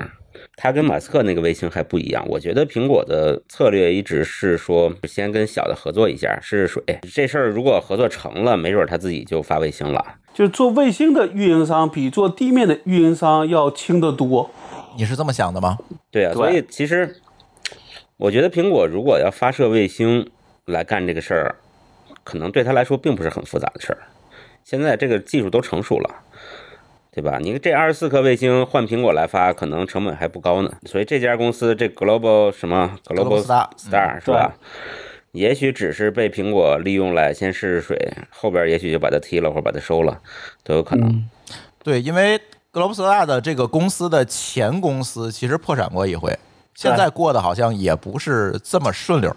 [0.56, 6.82] 他跟马斯克那个卫星还不一样，我觉得苹果的策略一直是说先跟小的合作一下试试水。
[7.12, 10.16] 这事儿如果合作成了，没准他自己就发卫星了。
[10.32, 14.50] 就是做卫星的运营商比做地面的运营商要轻得多。
[14.96, 15.78] 你是这么想的吗？
[16.10, 17.16] 对啊，所以其实
[18.16, 20.30] 我觉得苹果如果要发射卫星
[20.66, 21.56] 来干这个事儿。
[22.22, 23.98] 可能对他来说并不是很复杂的事儿，
[24.64, 26.22] 现在这个技术都成熟了，
[27.14, 27.38] 对吧？
[27.40, 30.72] 你这二十四颗卫星换苹果来发，可能成本还不高呢。
[30.84, 34.52] 所以这家公司这 Global 什么 Global Star 是吧？
[35.30, 40.20] 也许只是被苹果利用来先试试水，后边也许就把它踢了或者把它收了，
[40.64, 41.24] 都有可能。
[41.84, 42.40] 对，因为
[42.72, 46.36] Global Star 的这个公司的前公司其实破产过一回，
[46.74, 49.36] 现在过得好像也不是这么顺溜。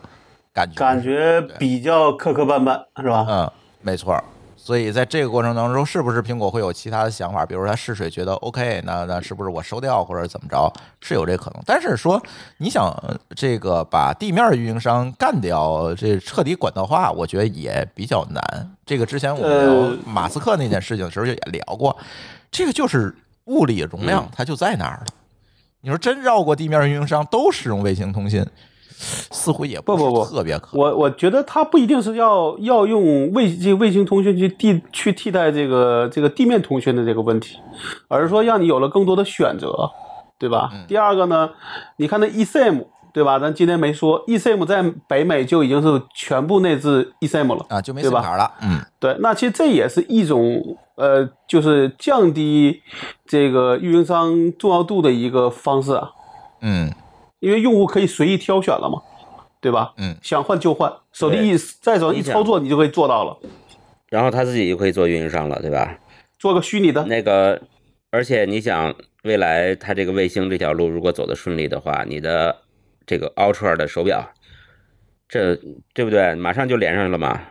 [0.52, 3.26] 感觉感觉比较磕磕绊绊，是吧？
[3.30, 4.20] 嗯，没错。
[4.68, 7.46] 所以在这个过程当中，是不是苹果会有其他的想法？
[7.46, 10.70] 比如说他试水觉得 OK，那那是不是我收掉或者怎么着？
[11.00, 11.64] 是有这可能。
[11.66, 12.22] 但是说
[12.58, 12.94] 你想
[13.34, 18.70] 这个把地面运营商干掉，这彻底管道化，我觉得也比较难。
[18.86, 21.98] 这个之前我们聊马斯克那件事情的时候也聊过，
[22.52, 25.06] 这个就是物理容量它就在那儿了。
[25.80, 28.46] 你说真绕过地面运营商都使用卫星通信？
[29.00, 37.60] 似乎也不不不特别可，我我觉得它不一定是要要用卫这卫星通讯去替去替代这个这个地面通讯的这个问题，
[38.08, 39.92] 而是说让你有了更多的选择，
[40.40, 40.72] 对吧？
[40.88, 41.52] 第二个呢，
[41.98, 43.38] 你看那 eSIM，对吧？
[43.38, 48.52] 咱今天没说 eSIM 在北美就已经是全部内置 eSIM 了啊，就没 SIM 卡了。
[48.64, 52.82] 嗯，对，那其实这也是一种呃，就是降低
[53.28, 56.10] 这个运营商重要度的一个方式啊。
[56.62, 56.92] 嗯。
[57.40, 59.02] 因为用户可以随意挑选了嘛，
[59.62, 59.94] 对吧？
[59.98, 63.38] 嗯，想换就换，手机一再手一操作，你就可以做到了。
[64.10, 66.00] 然后他自己就可以做运营商了，对吧？
[66.40, 67.62] 做个虚拟的那个，
[68.12, 72.56] 而且你想，未来他这个卫星这条路如果走得顺利的话，你的
[73.06, 74.32] 这个 Ultra 的手表，
[75.28, 75.56] 这
[75.94, 76.36] 对不对？
[76.36, 77.42] 马上就连上了嘛。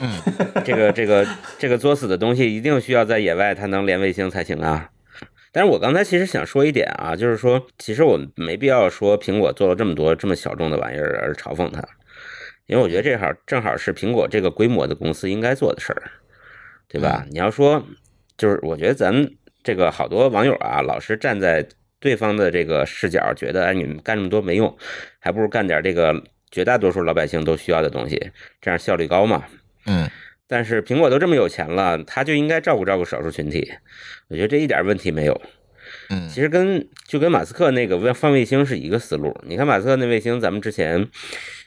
[0.00, 0.10] 嗯，
[0.64, 1.26] 这个这个
[1.58, 4.90] 这个作死的东西一定需要在野外它能连卫星才行啊。
[5.52, 11.82] 但是我刚才其实想说一点啊，就是说，其实我们没必要说苹果做了这么多这么小众的玩意儿而嘲讽它，
[12.66, 16.02] 因为我觉得这好正好是苹果这个规模的公司应该做的事儿，
[16.88, 17.26] 对吧？
[17.30, 17.84] 你要说，
[18.36, 21.66] 就是我觉得咱们这个好多网友啊，老是站在
[21.98, 24.76] 对方的这个视角，觉得哎，你们干这么多没用，
[25.18, 26.14] 还不如干点这个
[26.50, 29.44] 绝大多数老百姓都需要的东西，这样效率高嘛。
[29.86, 30.08] 嗯。
[30.50, 33.72] 但是苹果都这么有钱了，他就应该照顾照顾少数群体。
[34.26, 35.40] 我觉得这一点问题没有。
[36.08, 39.32] 嗯，其实跟就跟马斯克那个放卫星是一个思路。
[39.46, 41.08] 你看马斯克那卫星，咱们之前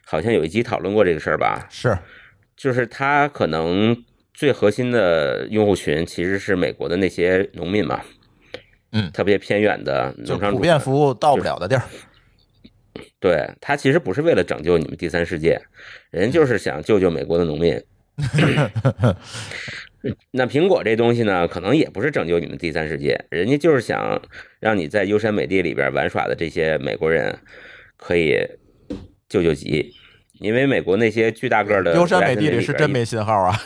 [0.04, 1.66] 好像有一集讨论过这个事儿吧？
[1.72, 1.98] 是，
[2.58, 8.02] 就是他可能最核心的用户群其实是美国的那些农民嘛。
[8.92, 11.84] 嗯，特别偏远的农场主，普遍服务到不了的地儿。
[13.22, 15.58] 对他其实不是为了拯救你们第三世界，
[16.12, 17.82] 人就是想救救美国的农民。
[20.32, 24.22] 那苹果这东西呢，可能也不是拯救你们第三世界，人家就是想
[24.60, 27.38] 让你在优山美地里边玩耍的这些美国人
[27.96, 28.38] 可以
[29.30, 29.94] 救救急，
[30.40, 33.58] 因为美国那些巨大个儿的优山美地里是真没信号啊。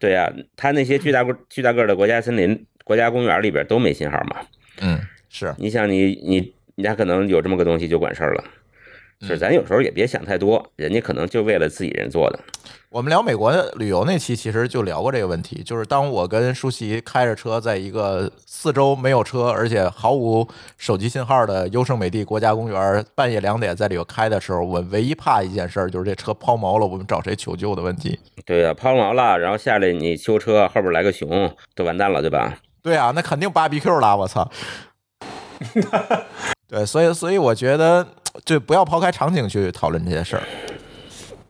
[0.00, 4.36] 对呀、他那些巨大个巨大个儿的国家森林、国家公园里边都没信号嘛。
[4.80, 8.44] 嗯，是你想你你你家可能有这么个东西就管事儿了，
[9.20, 12.40] 就是咱有时候也别想太多，人家可能就为了自己人做的。
[12.88, 28.18] 我们聊美国旅游那期，其实就聊过这个问题，就是当我跟舒淇开着车在一个四周没有车，而且毫无手机信号的优胜美地国家公园，半夜两点在里头开的时候，我唯一怕一件事儿就是这车抛锚了，我们找谁求救的问题。
[28.44, 32.58] 对呀、抛锚了，然后下来你修车，后边来个熊，都完蛋了，对吧？
[32.82, 34.50] 对啊，那肯定 BBQ 了，我操！
[36.70, 38.06] 对，所以所以我觉得，
[38.44, 40.42] 就不要抛开场景去讨论这些事儿。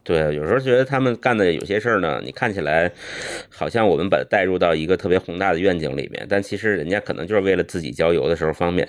[0.02, 2.90] 对，有时候觉得他们干的有些事儿呢，你看起来
[3.50, 8.88] 好像我们把它带入到一个特别宏大的愿景里面，但其实人家可能就是为了自己郊游的时候方便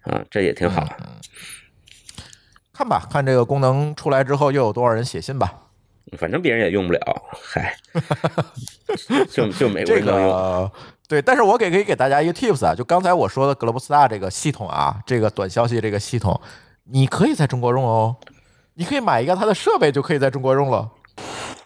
[0.00, 0.88] 啊，这也挺好。
[2.72, 5.69] 看吧，看这个功能出来之后，又有多少人写信吧。
[6.18, 7.00] 反正别人也用不了，
[7.32, 7.76] 嗨，
[9.30, 10.28] 就就美国这人能用。
[10.30, 10.72] 个
[11.08, 16.40] 对，但是我给可以给大家一个 tips 啊，就刚才我说的 Globstar 这个系统啊，这个短消息这个系统，
[16.84, 18.16] 你可以在中国用哦，
[18.74, 20.88] 你可以买一个它的设备就可以在中国用了，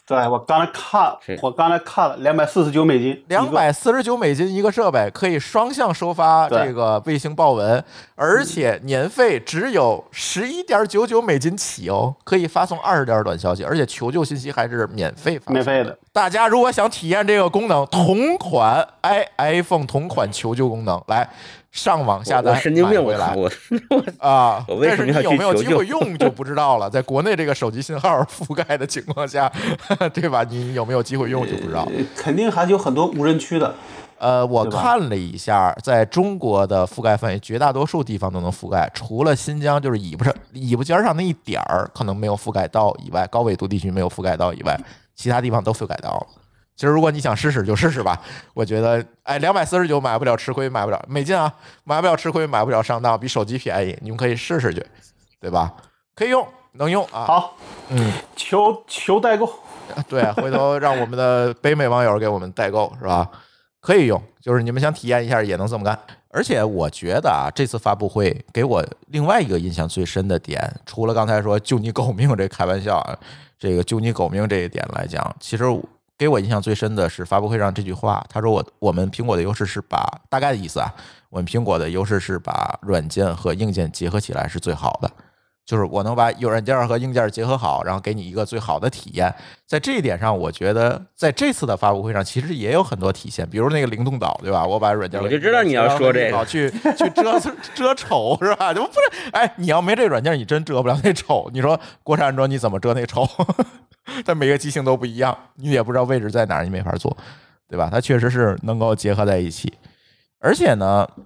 [0.07, 7.83] 对我刚才看是，我刚才看了两百四十九美金，两百四十九美金一个设备，可以双向收发这个卫星报文，
[8.15, 15.99] 而且年费只有十一点九九美金起哦，可以发送二十条短消息，而且求救信息还是免费发送，免费的。
[16.13, 21.27] 大家如果想体验这个功能，同款 i iPhone 同款求救功能，来
[21.75, 23.51] 上网下我单神经病，我买回来
[24.19, 24.65] 啊！
[24.69, 26.89] 我为什么要但是你有没有机会用就不知道了。
[26.89, 29.53] 在国内这个手机信号覆盖的情况下，
[30.13, 30.45] 对吧？
[30.45, 31.83] 你有没有机会用就不知道。
[31.91, 33.75] 呃肯定还是有很多无人区的。
[34.19, 44.79] 呃，我看了一下，在中国的覆盖范围，绝大多数地方都能覆盖，除了新疆就是尾巴上尾巴尖上那一点儿可能没有覆盖到以外，高纬度地区没有覆盖到以外，
[45.17, 46.27] 其他地方都覆盖到了。
[46.77, 48.21] 其实如果你想试试就试试吧，
[48.53, 51.53] 我觉得，哎，两百四十九买不了吃亏，买不了美金啊，
[51.85, 54.85] 买不了吃亏，买不了上当，比手机便宜，你们可以试试去，
[55.41, 55.73] 对吧？
[56.15, 57.25] 可以用，能用啊。
[57.27, 57.57] 好，
[57.89, 59.49] 嗯，求求代购，
[60.09, 63.31] 对，回头让我们的北美网友给我们代购是吧？
[63.81, 65.99] 可以用，就是你们想体验一下也能这么干。
[66.31, 73.17] 而且我觉得啊，这次发布会给我另外一个印象最深的点，除了刚才说救你狗命这开玩笑啊，
[73.57, 75.65] 这个救你狗命这一点来讲，其实
[76.17, 80.89] 给我印象最深的是发布会上这句话，他说我我们苹果的优势是把大概的意思啊，
[81.29, 85.11] 我们苹果的优势是把软件和硬件结合起来是最好的。
[85.67, 89.35] 就是我能把有软件和硬件结合好，然后给你一个最好的体验。
[89.67, 94.67] 在这一点上，我觉得在这次的发布会上，其实也有很多体现，比如那个灵动岛，对吧？
[94.67, 97.41] 我把软件我就知道你要说这个去去遮
[97.75, 98.75] 遮丑是吧？
[98.75, 101.51] 就不是，哎，你要没这软件，你真遮不了那丑。
[101.55, 103.27] 你说国产安卓你怎么遮那丑？
[104.27, 107.17] 它每个机型都不一样，你也不知道位置在哪儿，你没法做，
[107.69, 107.89] 对吧？
[107.91, 109.73] 它确实是能够结合在一起，
[110.41, 111.09] 而且呢。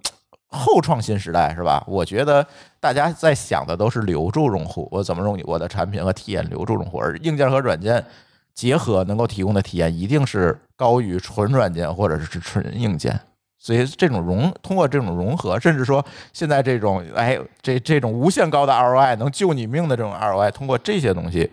[0.51, 1.85] 后创新时代是吧？
[1.87, 2.46] 我觉得
[2.80, 8.04] 大家在想的都是留住用户，我怎么用我的产品和体验留住用户，而硬件和软件
[8.54, 13.18] 结合能够提供的体验一定是高于纯软件或者是纯硬件。
[13.58, 21.50] 所以这种融通过这种融合，甚至说现在这种哎这这种无限高的 ROI 能救你命的这种 ROI，通过这些东西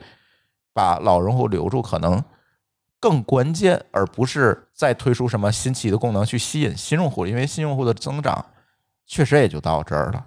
[0.73, 2.23] 把老用户留住，可能
[2.99, 8.45] 更关键，而不是再推出什么新奇的功能去吸引新用户，因为新用户的增长。
[9.07, 10.25] 确实也就到这儿了，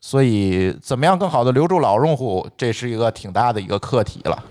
[0.00, 4.44] 所以怎么样更好的留住老用户，这是一个挺大的一个课题了。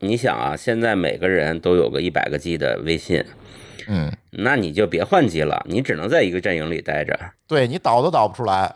[0.00, 3.24] 你想啊，现在每个人都有个一百个 G 的微信，
[3.88, 7.18] 嗯，那你就别换机了，你只能在一个阵营里待着。
[7.48, 8.74] 对你导都导不出来，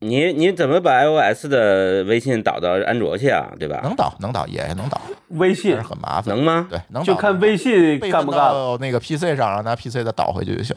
[0.00, 3.52] 你你怎么把 iOS 的微信导到安卓去啊？
[3.60, 3.80] 对吧？
[3.84, 6.34] 能导能导也能导，微信是很麻烦。
[6.34, 6.66] 能吗？
[6.68, 8.40] 对，能导就看微信干不干。
[8.40, 10.74] 到那个 PC 上，让拿 PC 再导回去就行。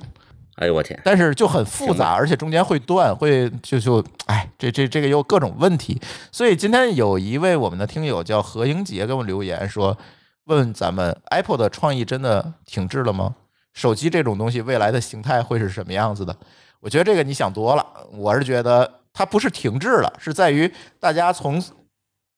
[0.57, 0.99] 哎呦我天！
[1.03, 5.99] 但是就很复杂，而且中间会断，会就就哎，这这这个又各种问题。
[6.31, 9.97] 所以今天有一位我们的听友叫何英杰给我们留言说，
[10.45, 13.35] 问咱们 Apple 的创意真的停滞了吗？
[13.73, 16.35] 手机这种东西未来的形态会是什么样子的？
[16.79, 21.59] 我觉得这个你想多了，我是觉得它不是停滞了，是在于大家从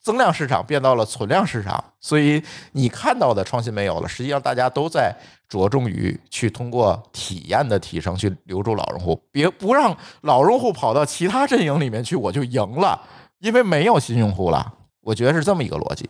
[0.05, 2.39] 增量市场变到了存量市场，所以
[2.73, 4.07] 你看到的创新没有了。
[4.07, 5.11] 实际上，大家都在
[5.49, 13.01] 着重于去通过体验的提升去留住老用户，别不让老用户跑到其他阵营里面去，我就赢了，
[13.39, 14.71] 因为没有新用户了。
[15.01, 16.07] 我觉得是这么一个逻辑。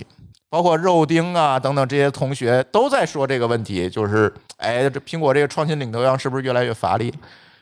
[0.50, 7.14] 包括肉丁啊等等这些同学都在说这个问题，就是哎，这苹果这个创新领头羊是不是越来越乏力？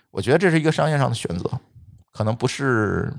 [0.09, 1.47] 我觉得这是一个商业上的选择，
[2.11, 3.13] 可能不是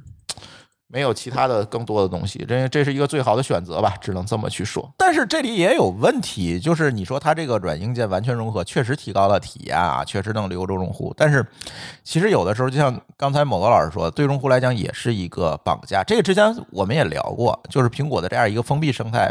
[0.95, 4.89] 没有其他的更多的东西，这这是一个最好的选择吧，只能这么去说。
[4.97, 11.45] 但是这里也有问题，就是你说它这个软硬件完全融合，确实提高了体验啊，确实能留住用户，但是
[12.05, 16.05] 其实有的时候，就像刚才某个老师说，对用户来讲也是一个绑架。
[16.05, 19.29] 这个之前我们也聊过，就是苹果的这样一个封闭生态。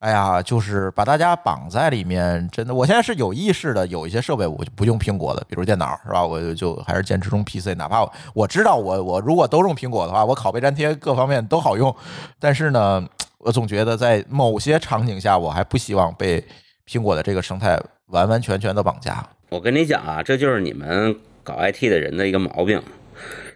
[0.00, 6.24] 哎呀，就是把大家绑在里面，真的，我现在是有意识的，有一些设备我就不用苹果的，比如电脑，是吧？
[6.24, 11.92] 我就就还是坚持用 PC，哪怕我我知道我我如果都用苹果的话，我拷贝粘贴各方面都好用，
[12.38, 13.04] 但是呢，
[13.38, 16.44] 我总觉得在某些场景下，我还不希望被
[16.86, 17.76] 苹果的这个生态
[18.06, 19.28] 完完全全的绑架。
[19.48, 22.80] 我跟你讲啊，这就是你们搞 IT 的人的一个毛病，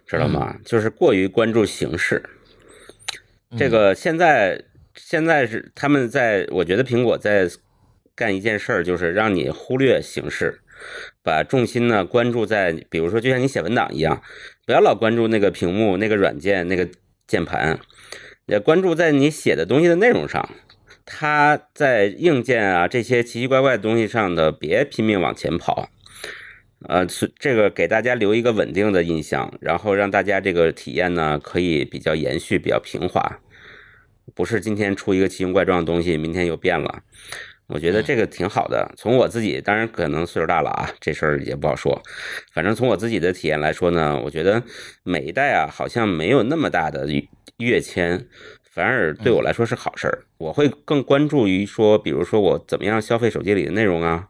[0.05, 0.53] 知道吗？
[0.65, 2.21] 就是过于关注形式。
[3.57, 4.61] 这个现在。
[4.95, 7.49] 现在是他们在，我觉得苹果在
[8.15, 10.61] 干一件事儿，就是让你忽略形式，
[11.23, 14.21] 把重心呢关注在，比如说就像你写文档一样，
[14.65, 16.87] 不要老关注那个屏幕、那个软件、那个
[17.25, 17.79] 键盘，
[18.45, 20.47] 也关注在你写的东西的内容上。
[21.05, 25.89] 它在硬件啊这些奇奇怪怪的东西上的，别拼命往前跑，
[26.87, 27.05] 呃，
[27.39, 33.39] 这个给大家留一个稳定的印象，然后让大家这个体验呢可以比较延续、比较平滑。
[34.33, 37.03] 不是今天出一个奇形怪状的东西，明天又变了。
[37.67, 38.93] 我觉得这个挺好的。
[38.97, 42.01] 从我自己，当然可能岁数大了啊，这事儿也不好说。
[42.53, 44.61] 反正从我自己的体验来说呢，我觉得
[45.03, 47.07] 每一代啊，好像没有那么大的
[47.57, 48.27] 跃迁，
[48.69, 50.25] 反而对我来说是好事儿。
[50.37, 54.27] 我会更关注于说，比如说我怎么样消费手机里的内容啊，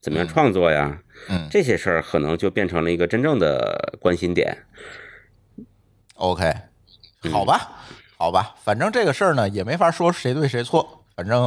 [0.00, 4.56] 怎么样创作呀，嗯，这些事儿可能就变成了一个真正的关心点。
[6.14, 6.50] OK，
[7.30, 7.84] 好吧。
[8.18, 11.40] 好吧，反正这个事儿呢也没法说谁对谁错，反正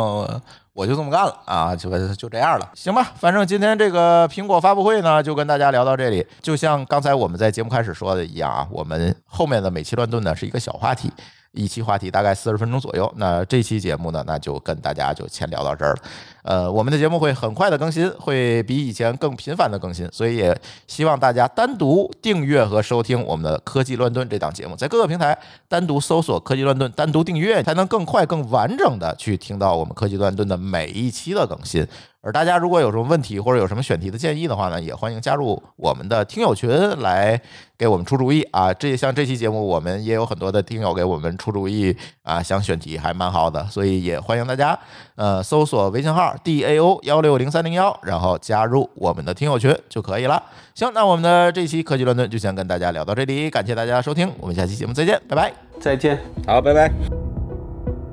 [0.73, 3.11] 我就这么干了啊，就就这样了，行吧。
[3.17, 6.25] 反正今天这个苹果发布会呢，就跟大家聊到这里。
[6.41, 11.11] 就像刚才我们在节目开始说的一样啊，我们后面的每期乱炖呢是一个小话题。
[11.51, 15.99] 一期话题大概四十分钟左右，那这期节目呢，那就跟大家就先聊到这儿了。
[16.43, 25.37] 呃，我们的节目会很快的更新，会比以前更频繁的更新，所以也希望大家单独订阅和收听我们的科技乱炖这档节目，在各个平台
[25.67, 31.85] 单独搜索“科技乱炖”，单独订阅，才能更快、更完整的去听到我们科技乱炖的每一期的更新。
[32.21, 36.69] 而大家如果有什么问题或者有什么选题的建议的话呢，也欢迎加入我们的听友群
[36.99, 37.39] 来
[37.77, 38.73] 给我们出主意啊。
[38.73, 44.77] 这像这期节目，我们也有很多的听友给我们出主意啊，想选题还蛮好的，所以也欢迎大家
[45.15, 50.41] 呃搜索微信号 d a o 幺六零三零幺，然后加入我们的听友群就可以了。
[50.73, 57.28] 行，那我们的这期科技乱炖就先跟大家聊到这里，感谢大家收听，我们下期节目再见，拜拜，再见，好，拜拜。